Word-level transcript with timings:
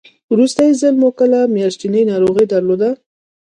وروستی 0.33 0.69
ځل 0.81 0.95
مو 1.01 1.09
کله 1.19 1.39
میاشتنۍ 1.55 2.03
ناروغي 2.11 2.45
درلوده؟ 2.53 2.89